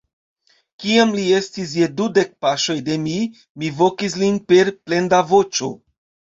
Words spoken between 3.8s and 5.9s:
vokis lin per plenda voĉo.